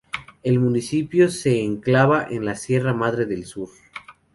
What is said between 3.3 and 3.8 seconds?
Sur.